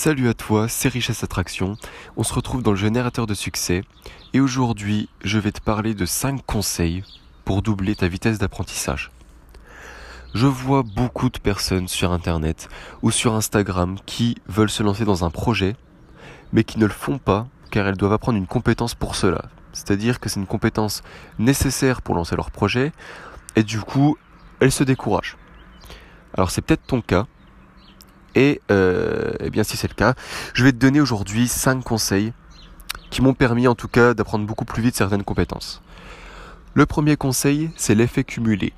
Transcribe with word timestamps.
Salut 0.00 0.28
à 0.28 0.34
toi, 0.34 0.68
c'est 0.68 0.88
Richesse 0.88 1.24
Attraction. 1.24 1.76
On 2.16 2.22
se 2.22 2.32
retrouve 2.32 2.62
dans 2.62 2.70
le 2.70 2.76
générateur 2.76 3.26
de 3.26 3.34
succès 3.34 3.82
et 4.32 4.38
aujourd'hui, 4.38 5.08
je 5.24 5.40
vais 5.40 5.50
te 5.50 5.60
parler 5.60 5.92
de 5.92 6.06
5 6.06 6.46
conseils 6.46 7.02
pour 7.44 7.62
doubler 7.62 7.96
ta 7.96 8.06
vitesse 8.06 8.38
d'apprentissage. 8.38 9.10
Je 10.34 10.46
vois 10.46 10.84
beaucoup 10.84 11.30
de 11.30 11.38
personnes 11.40 11.88
sur 11.88 12.12
internet 12.12 12.68
ou 13.02 13.10
sur 13.10 13.34
Instagram 13.34 13.96
qui 14.06 14.36
veulent 14.46 14.70
se 14.70 14.84
lancer 14.84 15.04
dans 15.04 15.24
un 15.24 15.30
projet 15.30 15.74
mais 16.52 16.62
qui 16.62 16.78
ne 16.78 16.86
le 16.86 16.92
font 16.92 17.18
pas 17.18 17.48
car 17.72 17.88
elles 17.88 17.96
doivent 17.96 18.12
apprendre 18.12 18.38
une 18.38 18.46
compétence 18.46 18.94
pour 18.94 19.16
cela. 19.16 19.46
C'est-à-dire 19.72 20.20
que 20.20 20.28
c'est 20.28 20.38
une 20.38 20.46
compétence 20.46 21.02
nécessaire 21.40 22.02
pour 22.02 22.14
lancer 22.14 22.36
leur 22.36 22.52
projet 22.52 22.92
et 23.56 23.64
du 23.64 23.80
coup, 23.80 24.16
elles 24.60 24.70
se 24.70 24.84
découragent. 24.84 25.36
Alors 26.34 26.52
c'est 26.52 26.62
peut-être 26.62 26.86
ton 26.86 27.00
cas 27.00 27.26
et 28.38 28.60
euh, 28.70 29.32
eh 29.40 29.50
bien 29.50 29.64
si 29.64 29.76
c'est 29.76 29.88
le 29.88 29.94
cas, 29.94 30.14
je 30.54 30.62
vais 30.62 30.70
te 30.70 30.76
donner 30.76 31.00
aujourd'hui 31.00 31.48
5 31.48 31.82
conseils 31.82 32.32
qui 33.10 33.20
m'ont 33.20 33.34
permis 33.34 33.66
en 33.66 33.74
tout 33.74 33.88
cas 33.88 34.14
d'apprendre 34.14 34.46
beaucoup 34.46 34.64
plus 34.64 34.80
vite 34.80 34.94
certaines 34.94 35.24
compétences. 35.24 35.82
Le 36.74 36.86
premier 36.86 37.16
conseil, 37.16 37.70
c'est 37.74 37.96
l'effet 37.96 38.22
cumulé. 38.22 38.72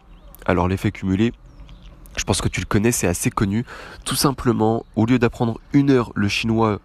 Alors 0.47 0.67
l'effet 0.67 0.91
cumulé, 0.91 1.35
je 2.17 2.25
pense 2.25 2.41
que 2.41 2.49
tu 2.49 2.61
le 2.61 2.67
connais, 2.67 2.91
c'est 2.91 3.07
assez 3.07 3.31
connu. 3.31 3.67
Tout 4.07 4.15
simplement, 4.15 4.87
au 4.97 5.05
lieu 5.05 5.19
d'apprendre 5.19 5.61
une 5.75 5.91
heure 5.91 6.11
le 6.15 6.29
chinois 6.29 6.81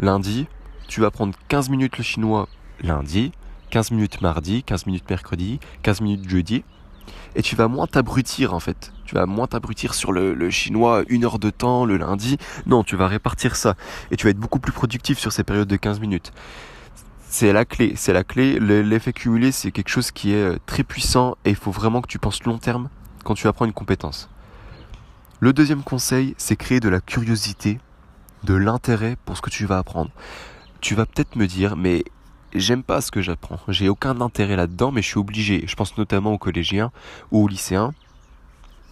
lundi, 0.00 0.48
tu 0.88 1.00
vas 1.00 1.06
apprendre 1.08 1.32
15 1.46 1.68
minutes 1.68 1.96
le 1.96 2.02
chinois 2.02 2.48
lundi, 2.80 3.30
15 3.70 3.92
minutes 3.92 4.20
mardi, 4.20 4.64
15 4.64 4.86
minutes 4.86 5.08
mercredi, 5.08 5.60
15 5.84 6.00
minutes 6.00 6.28
jeudi 6.28 6.64
et 7.34 7.42
tu 7.42 7.56
vas 7.56 7.68
moins 7.68 7.86
t'abrutir 7.86 8.54
en 8.54 8.60
fait. 8.60 8.92
Tu 9.04 9.14
vas 9.14 9.26
moins 9.26 9.46
t'abrutir 9.46 9.94
sur 9.94 10.12
le, 10.12 10.50
chinois 10.50 11.04
une 11.08 11.24
heure 11.24 11.38
de 11.38 11.50
temps 11.50 11.84
le 11.84 11.96
lundi. 11.96 12.38
Non, 12.66 12.82
tu 12.82 12.96
vas 12.96 13.06
répartir 13.06 13.56
ça 13.56 13.74
et 14.10 14.16
tu 14.16 14.24
vas 14.24 14.30
être 14.30 14.38
beaucoup 14.38 14.58
plus 14.58 14.72
productif 14.72 15.18
sur 15.18 15.32
ces 15.32 15.44
périodes 15.44 15.68
de 15.68 15.76
15 15.76 16.00
minutes. 16.00 16.32
C'est 17.28 17.52
la 17.52 17.64
clé, 17.64 17.94
c'est 17.96 18.12
la 18.12 18.24
clé. 18.24 18.58
L'effet 18.58 19.12
cumulé, 19.12 19.52
c'est 19.52 19.70
quelque 19.70 19.88
chose 19.88 20.10
qui 20.10 20.32
est 20.32 20.42
euh, 20.42 20.58
très 20.66 20.84
puissant 20.84 21.36
et 21.44 21.50
il 21.50 21.56
faut 21.56 21.70
vraiment 21.70 22.00
que 22.00 22.08
tu 22.08 22.18
penses 22.18 22.42
long 22.44 22.58
terme 22.58 22.88
quand 23.24 23.34
tu 23.34 23.46
apprends 23.48 23.64
une 23.64 23.72
compétence. 23.72 24.28
Le 25.38 25.52
deuxième 25.52 25.82
conseil, 25.82 26.34
c'est 26.38 26.56
créer 26.56 26.80
de 26.80 26.88
la 26.88 27.00
curiosité, 27.00 27.78
de 28.44 28.54
l'intérêt 28.54 29.16
pour 29.26 29.36
ce 29.36 29.42
que 29.42 29.50
tu 29.50 29.66
vas 29.66 29.78
apprendre. 29.78 30.10
Tu 30.80 30.94
vas 30.94 31.04
peut-être 31.04 31.36
me 31.36 31.46
dire, 31.46 31.76
mais 31.76 32.04
j'aime 32.58 32.82
pas 32.82 33.00
ce 33.00 33.10
que 33.10 33.22
j'apprends. 33.22 33.58
J'ai 33.68 33.88
aucun 33.88 34.20
intérêt 34.20 34.56
là-dedans, 34.56 34.92
mais 34.92 35.02
je 35.02 35.08
suis 35.08 35.18
obligé. 35.18 35.64
Je 35.66 35.74
pense 35.74 35.96
notamment 35.96 36.32
aux 36.32 36.38
collégiens 36.38 36.90
ou 37.30 37.44
aux 37.44 37.48
lycéens 37.48 37.92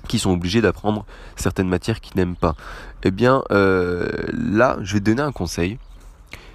qui 0.08 0.18
sont 0.18 0.30
obligés 0.30 0.60
d'apprendre 0.60 1.06
certaines 1.36 1.68
matières 1.68 2.00
qu'ils 2.00 2.16
n'aiment 2.16 2.36
pas. 2.36 2.54
Eh 3.02 3.10
bien, 3.10 3.42
euh, 3.50 4.08
là, 4.32 4.76
je 4.82 4.94
vais 4.94 5.00
te 5.00 5.04
donner 5.04 5.22
un 5.22 5.32
conseil. 5.32 5.78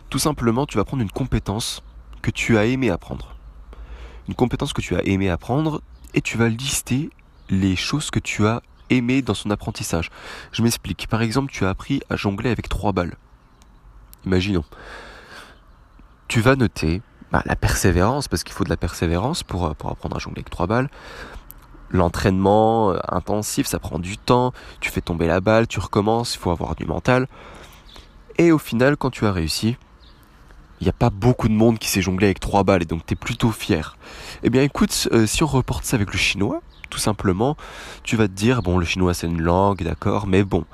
Tout 0.09 0.19
simplement, 0.19 0.65
tu 0.65 0.77
vas 0.77 0.85
prendre 0.85 1.03
une 1.03 1.11
compétence 1.11 1.83
que 2.21 2.31
tu 2.31 2.57
as 2.57 2.65
aimé 2.65 2.89
apprendre. 2.89 3.35
Une 4.27 4.35
compétence 4.35 4.73
que 4.73 4.81
tu 4.81 4.95
as 4.95 5.03
aimé 5.05 5.29
apprendre 5.29 5.81
et 6.13 6.21
tu 6.21 6.37
vas 6.37 6.49
lister 6.49 7.09
les 7.49 7.75
choses 7.75 8.11
que 8.11 8.19
tu 8.19 8.45
as 8.45 8.61
aimé 8.89 9.21
dans 9.21 9.33
son 9.33 9.49
apprentissage. 9.51 10.09
Je 10.51 10.61
m'explique. 10.61 11.07
Par 11.07 11.21
exemple, 11.21 11.51
tu 11.51 11.65
as 11.65 11.69
appris 11.69 12.01
à 12.09 12.15
jongler 12.15 12.49
avec 12.49 12.69
trois 12.69 12.91
balles. 12.91 13.15
Imaginons 14.25 14.65
tu 16.29 16.39
vas 16.39 16.55
noter 16.55 17.01
bah, 17.31 17.41
la 17.45 17.57
persévérance, 17.57 18.29
parce 18.29 18.43
qu'il 18.43 18.53
faut 18.53 18.63
de 18.63 18.69
la 18.69 18.77
persévérance 18.77 19.43
pour, 19.43 19.65
euh, 19.65 19.73
pour 19.73 19.89
apprendre 19.89 20.15
à 20.15 20.19
jongler 20.19 20.39
avec 20.39 20.49
trois 20.49 20.67
balles. 20.67 20.89
L'entraînement 21.89 22.91
euh, 22.91 22.99
intensif, 23.09 23.67
ça 23.67 23.79
prend 23.79 23.99
du 23.99 24.17
temps, 24.17 24.53
tu 24.79 24.89
fais 24.89 25.01
tomber 25.01 25.27
la 25.27 25.41
balle, 25.41 25.67
tu 25.67 25.79
recommences, 25.79 26.35
il 26.35 26.37
faut 26.37 26.51
avoir 26.51 26.75
du 26.75 26.85
mental. 26.85 27.27
Et 28.37 28.51
au 28.51 28.59
final, 28.59 28.95
quand 28.95 29.09
tu 29.09 29.25
as 29.25 29.31
réussi, 29.31 29.75
il 30.79 30.83
n'y 30.85 30.89
a 30.89 30.93
pas 30.93 31.09
beaucoup 31.09 31.49
de 31.49 31.53
monde 31.53 31.77
qui 31.77 31.89
sait 31.89 32.01
jongler 32.01 32.27
avec 32.27 32.39
trois 32.39 32.63
balles 32.63 32.83
et 32.83 32.85
donc 32.85 33.05
tu 33.05 33.13
es 33.13 33.17
plutôt 33.17 33.51
fier. 33.51 33.97
Eh 34.43 34.49
bien 34.49 34.61
écoute, 34.61 35.09
euh, 35.11 35.25
si 35.25 35.43
on 35.43 35.47
reporte 35.47 35.83
ça 35.83 35.95
avec 35.95 36.13
le 36.13 36.19
chinois, 36.19 36.61
tout 36.89 36.99
simplement, 36.99 37.57
tu 38.03 38.15
vas 38.15 38.27
te 38.27 38.33
dire, 38.33 38.61
bon 38.61 38.77
le 38.77 38.85
chinois 38.85 39.13
c'est 39.13 39.27
une 39.27 39.41
langue, 39.41 39.83
d'accord, 39.83 40.25
mais 40.25 40.43
bon, 40.43 40.65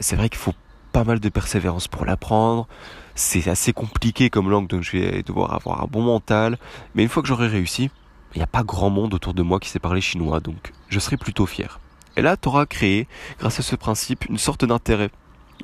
c'est 0.00 0.16
vrai 0.16 0.30
qu'il 0.30 0.38
faut 0.38 0.54
pas 0.94 1.02
mal 1.02 1.18
de 1.18 1.28
persévérance 1.28 1.88
pour 1.88 2.04
l'apprendre, 2.04 2.68
c'est 3.16 3.48
assez 3.48 3.72
compliqué 3.72 4.30
comme 4.30 4.48
langue, 4.48 4.68
donc 4.68 4.82
je 4.82 4.92
vais 4.92 5.24
devoir 5.24 5.52
avoir 5.52 5.82
un 5.82 5.88
bon 5.90 6.02
mental. 6.02 6.56
Mais 6.94 7.02
une 7.02 7.08
fois 7.08 7.20
que 7.20 7.26
j'aurai 7.26 7.48
réussi, 7.48 7.90
il 8.32 8.38
n'y 8.38 8.44
a 8.44 8.46
pas 8.46 8.62
grand 8.62 8.90
monde 8.90 9.12
autour 9.12 9.34
de 9.34 9.42
moi 9.42 9.58
qui 9.58 9.68
sait 9.68 9.80
parler 9.80 10.00
chinois, 10.00 10.38
donc 10.38 10.72
je 10.88 11.00
serai 11.00 11.16
plutôt 11.16 11.46
fier. 11.46 11.80
Et 12.16 12.22
là, 12.22 12.36
tu 12.36 12.46
auras 12.46 12.64
créé, 12.64 13.08
grâce 13.40 13.58
à 13.58 13.62
ce 13.62 13.74
principe, 13.74 14.26
une 14.26 14.38
sorte 14.38 14.64
d'intérêt, 14.64 15.10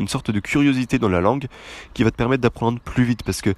une 0.00 0.08
sorte 0.08 0.32
de 0.32 0.40
curiosité 0.40 0.98
dans 0.98 1.08
la 1.08 1.20
langue 1.20 1.46
qui 1.94 2.02
va 2.02 2.10
te 2.10 2.16
permettre 2.16 2.42
d'apprendre 2.42 2.80
plus 2.80 3.04
vite. 3.04 3.22
Parce 3.22 3.40
que 3.40 3.54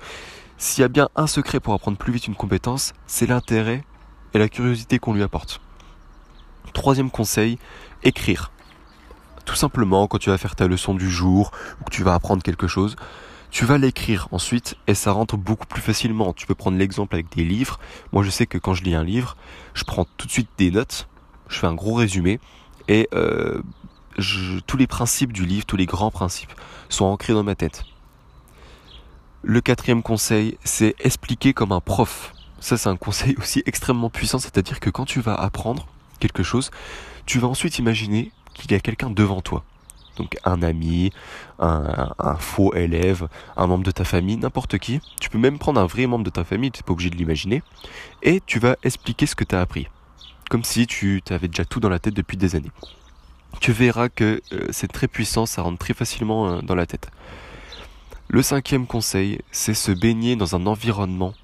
s'il 0.59 0.83
y 0.83 0.85
a 0.85 0.89
bien 0.89 1.09
un 1.17 1.27
secret 1.27 1.59
pour 1.59 1.73
apprendre 1.73 1.97
plus 1.97 2.13
vite 2.13 2.27
une 2.27 2.35
compétence, 2.35 2.93
c'est 3.07 3.27
l'intérêt 3.27 3.83
et 4.35 4.39
la 4.39 4.51
curiosité 4.51 4.99
qu'on 4.99 5.15
lui 5.15 5.23
apporte. 5.23 5.63
Troisième 6.75 7.11
conseil, 7.11 7.59
écrire. 8.03 8.51
Tout 9.45 9.57
simplement, 9.57 10.07
quand 10.07 10.19
tu 10.19 10.31
vas 10.31 10.39
faire 10.39 10.57
ta 10.57 10.67
leçon 10.67 10.95
du 10.95 11.11
jour 11.11 11.51
ou 11.81 11.85
que 11.85 11.91
tu 11.91 12.03
vas 12.03 12.15
apprendre 12.15 12.43
quelque 12.43 12.67
chose, 12.67 12.97
tu 13.51 13.67
vas 13.67 13.77
l'écrire 13.77 14.29
ensuite 14.33 14.77
et 14.87 14.95
ça 14.95 15.13
rentre 15.13 15.37
beaucoup 15.37 15.67
plus 15.67 15.83
facilement. 15.83 16.33
Tu 16.33 16.47
peux 16.47 16.55
prendre 16.55 16.79
l'exemple 16.79 17.15
avec 17.15 17.35
des 17.37 17.45
livres. 17.45 17.79
Moi, 18.13 18.23
je 18.23 18.31
sais 18.31 18.47
que 18.47 18.57
quand 18.57 18.73
je 18.73 18.83
lis 18.83 18.95
un 18.95 19.05
livre, 19.05 19.37
je 19.75 19.85
prends 19.85 20.07
tout 20.17 20.27
de 20.27 20.33
suite 20.33 20.49
des 20.57 20.71
notes, 20.71 21.07
je 21.49 21.59
fais 21.59 21.67
un 21.67 21.75
gros 21.75 21.95
résumé 21.95 22.41
et 22.89 23.09
euh, 23.15 23.61
tous 24.67 24.77
les 24.77 24.87
principes 24.87 25.33
du 25.33 25.45
livre, 25.45 25.67
tous 25.67 25.77
les 25.77 25.87
grands 25.87 26.11
principes 26.11 26.53
sont 26.89 27.05
ancrés 27.05 27.35
dans 27.35 27.45
ma 27.45 27.55
tête. 27.55 27.85
Le 29.43 29.61
quatrième 29.61 30.03
conseil, 30.03 30.57
c'est 30.65 30.95
expliquer 31.01 31.53
comme 31.53 31.73
un 31.73 31.81
prof. 31.81 32.33
Ça, 32.61 32.77
c'est 32.79 32.89
un 32.89 32.97
conseil 32.97 33.35
aussi 33.39 33.63
extrêmement 33.67 34.09
puissant, 34.09 34.39
c'est-à-dire 34.39 34.81
que 34.81 34.89
quand 34.89 35.05
tu 35.05 35.21
vas 35.21 35.35
apprendre 35.35 35.87
quelque 36.21 36.43
chose, 36.43 36.71
tu 37.27 37.39
vas 37.39 37.49
ensuite 37.49 37.79
imaginer 37.79 38.33
qu'il 38.55 38.73
y 38.73 38.75
a 38.75 38.81
quelqu'un 38.81 39.11
devant 39.11 39.41
toi 39.41 39.65
donc 40.17 40.37
un 40.45 40.63
ami, 40.63 41.11
un, 41.59 42.37
faux 42.39 42.75
élève, 42.75 43.29
un 43.57 43.67
membre 43.67 43.85
de 43.85 43.91
ta 43.91 44.05
famille, 44.05 44.37
n'importe 44.37 44.79
qui. 44.79 45.01
Tu 45.21 45.31
peux 45.31 45.39
même 45.39 45.59
prendre 45.59 45.81
un 45.81 45.87
vrai 45.87 46.07
membre 46.07 46.25
de 46.25 46.31
ta 46.31 46.45
famille, 46.45 46.71
tu 46.71 46.81
n'es 46.81 46.83
pas 46.83 46.93
obligé 46.93 47.11
de 47.11 47.17
l'imaginer, 47.17 47.63
et 48.23 48.41
tu 48.45 48.59
vas 48.59 48.77
expliquer 48.83 49.27
ce 49.27 49.35
que 49.35 49.45
tu 49.45 49.55
as 49.55 49.61
appris. 49.61 49.89
Comme 50.51 50.65
si 50.65 50.87
tu 50.87 51.23
avais 51.31 51.49
déjà 51.49 51.65
tout 51.65 51.81
dans 51.81 51.89
la 51.89 51.99
tête 51.99 52.15
depuis 52.15 52.37
des 52.37 52.57
années. 52.57 52.73
Tu 53.61 53.73
verras 53.73 54.09
que 54.09 54.43
euh, 54.53 54.67
c'est 54.71 54.91
très 54.91 55.09
puissant, 55.09 55.47
ça 55.47 55.63
rentre 55.63 55.79
très 55.79 55.95
facilement 55.95 56.49
euh, 56.49 56.61
dans 56.63 56.75
la 56.75 56.87
tête. 56.87 57.11
Le 58.29 58.43
cinquième 58.43 58.87
conseil, 58.87 59.41
c'est 59.51 59.75
se 59.75 59.93
baigner 59.93 60.37
dans 60.37 60.57
un 60.57 60.67
environnement 60.67 61.35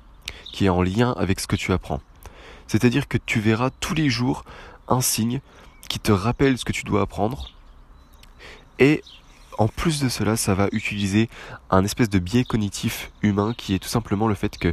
qui 0.52 0.66
est 0.66 0.70
en 0.70 0.82
lien 0.82 1.12
avec 1.18 1.38
ce 1.38 1.46
que 1.46 1.56
tu 1.56 1.72
apprends. 1.72 2.00
C'est-à-dire 2.66 3.08
que 3.08 3.18
tu 3.18 3.40
verras 3.40 3.70
tous 3.80 3.94
les 3.94 4.08
jours 4.08 4.44
un 4.88 5.00
signe 5.00 5.40
qui 5.88 5.98
te 5.98 6.12
rappelle 6.12 6.58
ce 6.58 6.64
que 6.64 6.72
tu 6.72 6.84
dois 6.84 7.02
apprendre 7.02 7.50
et 8.78 9.02
en 9.58 9.66
plus 9.66 10.00
de 10.00 10.08
cela, 10.08 10.36
ça 10.36 10.54
va 10.54 10.68
utiliser 10.70 11.28
un 11.70 11.84
espèce 11.84 12.08
de 12.08 12.20
biais 12.20 12.44
cognitif 12.44 13.10
humain 13.22 13.54
qui 13.56 13.74
est 13.74 13.80
tout 13.80 13.88
simplement 13.88 14.28
le 14.28 14.34
fait 14.34 14.56
que, 14.56 14.72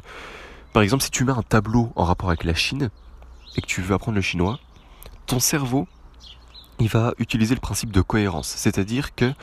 par 0.74 0.84
exemple, 0.84 1.04
si 1.04 1.09
tu 1.09 1.25
mets 1.25 1.31
un 1.31 1.42
tableau 1.42 1.92
en 1.96 2.04
rapport 2.04 2.30
avec 2.30 2.44
la 2.44 2.54
Chine 2.54 2.92
et 3.56 3.62
que 3.62 3.66
tu 3.66 3.81
veux 3.81 3.96
apprendre 3.96 4.16
le 4.16 4.22
chinois, 4.22 4.59
ton 5.25 5.40
cerveau, 5.40 5.88
il 6.80 6.88
va 6.88 7.14
utiliser 7.18 7.56
le 7.56 7.62
principe 7.62 7.92
de 7.92 8.02
cohérence. 8.02 8.48
C'est-à-dire 8.48 9.16
que 9.16 9.34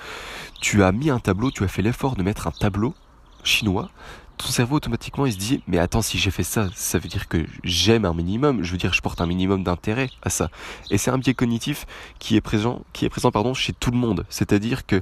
tu 0.61 0.85
as 0.85 0.93
mis 0.93 1.11
un 1.11 1.19
tableau, 1.19 1.51
tu 1.51 1.65
as 1.65 1.69
fait 1.69 1.83
l'effort 1.83 2.15
de 2.15 2.23
mettre 2.23 2.47
un 2.47 2.53
tableau 2.53 2.95
chinois, 3.43 3.91
ton 4.37 4.47
cerveau 4.49 4.77
automatiquement 4.77 5.27
il 5.27 5.33
se 5.33 5.39
dit 5.39 5.63
mais 5.67 5.79
attends 5.79 6.03
si 6.03 6.19
j'ai 6.19 6.31
fait 6.31 6.43
ça 6.43 6.69
ça 6.75 6.99
veut 6.99 7.09
dire 7.09 7.29
que 7.29 7.47
j'aime 7.65 8.05
un 8.05 8.15
minimum. 8.15 8.63
Je 8.63 8.73
veux 8.73 8.79
dire 8.79 8.93
je 8.93 9.01
porte 9.01 9.21
un 9.21 9.27
minimum 9.27 9.63
d'intérêt 9.63 10.11
à 10.23 10.31
ça. 10.31 10.51
Et 10.91 10.99
c'est 10.99 11.11
un 11.11 11.19
biais 11.19 11.35
cognitif 11.35 11.87
qui 12.19 12.37
est 12.37 12.41
présent 12.41 12.83
qui 12.93 13.05
est 13.05 13.09
présent 13.11 13.31
pardon 13.31 13.55
chez 13.55 13.73
tout 13.73 13.91
le 13.91 13.99
monde. 13.99 14.25
C'est-à-dire 14.29 14.87
que 14.87 15.01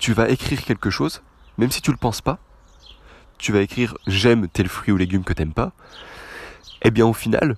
tu 0.00 0.12
vas 0.12 0.28
écrire 0.28 0.64
quelque 0.64 0.90
chose 0.90 1.22
même 1.58 1.70
si 1.70 1.80
tu 1.80 1.90
le 1.90 1.96
penses 1.96 2.20
pas. 2.20 2.38
Tu 3.38 3.52
vas 3.52 3.60
écrire 3.60 3.96
j'aime 4.06 4.48
tel 4.48 4.68
fruit 4.68 4.92
ou 4.92 4.96
légume 4.96 5.24
que 5.24 5.32
t'aimes 5.32 5.54
pas. 5.54 5.72
Et 6.82 6.88
eh 6.88 6.90
bien 6.90 7.06
au 7.06 7.14
final 7.14 7.56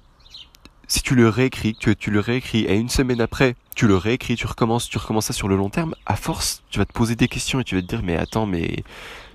si 0.88 1.02
tu 1.02 1.14
le 1.14 1.28
réécris, 1.28 1.74
tu, 1.74 1.94
tu 1.96 2.10
le 2.10 2.20
réécris, 2.20 2.60
et 2.60 2.76
une 2.76 2.88
semaine 2.88 3.20
après, 3.20 3.56
tu 3.74 3.86
le 3.86 3.96
réécris, 3.96 4.36
tu 4.36 4.46
recommences, 4.46 4.88
tu 4.88 4.98
recommences 4.98 5.26
ça 5.26 5.32
sur 5.32 5.48
le 5.48 5.56
long 5.56 5.68
terme, 5.68 5.94
à 6.06 6.16
force, 6.16 6.62
tu 6.70 6.78
vas 6.78 6.84
te 6.84 6.92
poser 6.92 7.16
des 7.16 7.28
questions 7.28 7.60
et 7.60 7.64
tu 7.64 7.74
vas 7.74 7.82
te 7.82 7.86
dire, 7.86 8.02
mais 8.02 8.16
attends, 8.16 8.46
mais 8.46 8.84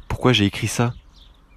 pourquoi 0.08 0.34
j'ai 0.34 0.46
écrit 0.46 0.68
ça? 0.68 0.94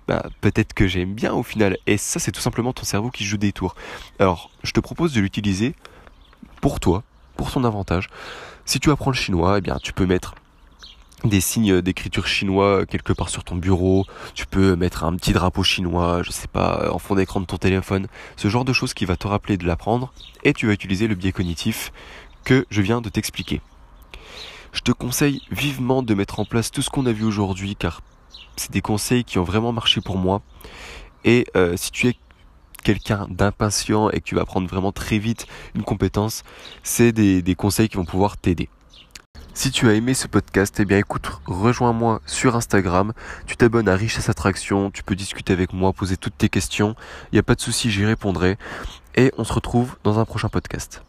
Bah, 0.09 0.25
peut-être 0.41 0.75
que 0.75 0.87
j'aime 0.87 1.15
bien 1.15 1.33
au 1.33 1.43
final. 1.43 1.79
Et 1.87 1.97
ça, 1.97 2.19
c'est 2.21 2.33
tout 2.33 2.41
simplement 2.41 2.73
ton 2.73 2.85
cerveau 2.85 3.11
qui 3.11 3.25
joue 3.25 3.37
des 3.37 3.53
tours. 3.53 3.75
Alors, 4.19 4.51
je 4.63 4.73
te 4.73 4.81
propose 4.81 5.13
de 5.13 5.21
l'utiliser 5.21 5.75
pour 6.61 6.81
toi, 6.81 7.03
pour 7.37 7.51
ton 7.51 7.65
avantage. 7.65 8.09
Si 8.65 8.81
tu 8.81 8.91
apprends 8.91 9.11
le 9.11 9.17
chinois, 9.17 9.59
eh 9.59 9.61
bien, 9.61 9.79
tu 9.83 9.93
peux 9.93 10.07
mettre 10.07 10.35
des 11.25 11.41
signes 11.41 11.81
d'écriture 11.81 12.27
chinois 12.27 12.85
quelque 12.87 13.13
part 13.13 13.31
sur 13.31 13.45
ton 13.45 13.57
bureau, 13.57 14.05
tu 14.35 14.47
peux 14.47 14.77
mettre 14.77 15.05
un 15.05 15.17
petit 15.17 15.33
drapeau 15.33 15.63
chinois, 15.63 16.23
je 16.23 16.31
sais 16.31 16.49
pas, 16.49 16.91
en 16.93 16.99
fond 16.99 17.15
d'écran 17.15 17.41
de 17.41 17.47
ton 17.47 17.57
téléphone, 17.57 18.09
ce 18.37 18.49
genre 18.49 18.65
de 18.65 18.75
choses 18.75 18.93
qui 18.93 19.07
va 19.07 19.17
te 19.17 19.27
rappeler 19.27 19.57
de 19.57 19.67
l'apprendre, 19.67 20.13
et 20.43 20.53
tu 20.53 20.67
vas 20.67 20.75
utiliser 20.75 21.09
le 21.09 21.15
biais 21.15 21.33
cognitif 21.33 21.93
que 22.45 22.67
je 22.71 22.83
viens 22.83 23.01
de 23.01 23.09
t'expliquer. 23.09 23.63
Je 24.73 24.81
te 24.81 24.93
conseille 24.93 25.41
vivement 25.51 26.03
de 26.03 26.15
mettre 26.15 26.41
en 26.41 26.45
place 26.45 26.71
tout 26.71 26.83
ce 26.83 26.91
qu'on 26.91 27.07
a 27.07 27.13
vu 27.13 27.25
aujourd'hui 27.25 27.77
car 27.77 28.03
c'est 28.57 28.71
des 28.71 28.81
conseils 28.81 29.25
qui 29.25 29.39
ont 29.39 29.45
vraiment 29.45 29.73
marché 29.73 30.01
pour 30.01 30.19
moi. 30.19 30.43
Et 31.25 31.47
euh, 31.57 31.77
si 31.77 31.91
tu 31.91 32.09
es 32.09 32.17
quelqu'un 32.83 33.27
d'impatient 33.31 34.11
et 34.11 34.21
que 34.21 34.25
tu 34.25 34.35
vas 34.35 34.43
apprendre 34.43 34.69
vraiment 34.69 34.93
très 34.93 35.19
vite 35.19 35.47
une 35.75 35.83
compétence, 35.83 36.43
c'est 36.83 37.13
des, 37.13 37.43
des 37.43 37.55
conseils 37.55 37.89
qui 37.89 37.97
vont 37.97 38.05
pouvoir 38.05 38.37
t'aider. 38.37 38.69
Si 39.57 39.71
tu 39.71 39.89
as 39.89 39.95
aimé 39.95 40.15
ce 40.15 40.27
podcast, 40.27 40.81
eh 40.81 40.85
bien 40.85 40.99
écoute, 40.99 41.31
rejoins-moi 41.47 42.21
sur 42.27 42.57
Instagram, 42.57 43.13
tu 43.47 43.57
t'abonnes 43.57 43.89
à 43.89 43.95
Richesse 43.95 44.29
Attraction, 44.29 44.91
tu 44.91 45.05
peux 45.05 45.15
discuter 45.15 45.53
avec 45.53 45.73
moi, 45.73 45.93
poser 45.93 46.17
toutes 46.17 46.37
tes 46.37 46.49
questions, 46.49 46.97
il 47.31 47.37
n'y 47.37 47.39
a 47.39 47.45
pas 47.45 47.55
de 47.55 47.61
souci, 47.61 47.89
j'y 47.91 48.05
répondrai. 48.05 48.59
Et 49.15 49.33
on 49.39 49.45
se 49.45 49.53
retrouve 49.53 49.97
dans 50.03 50.19
un 50.19 50.25
prochain 50.25 50.49
podcast. 50.49 51.03